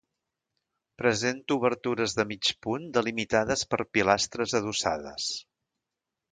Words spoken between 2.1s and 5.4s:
de mig punt delimitades per pilastres adossades.